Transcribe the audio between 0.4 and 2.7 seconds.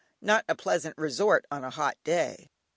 a pleasant resort on a hot day.